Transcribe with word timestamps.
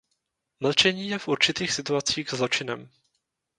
Mlčení 0.59 1.09
je 1.09 1.19
v 1.19 1.27
určitých 1.27 1.71
situacích 1.73 2.29
zločinem. 2.33 2.89